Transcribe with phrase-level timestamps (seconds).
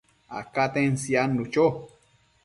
[0.39, 1.65] acaten siadnu cho